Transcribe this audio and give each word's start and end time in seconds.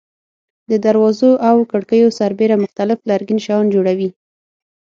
د 0.69 0.71
دروازو 0.85 1.31
او 1.49 1.55
کړکیو 1.71 2.15
سربېره 2.19 2.55
مختلف 2.63 2.99
لرګین 3.09 3.39
شیان 3.45 3.65
جوړوي. 3.75 4.09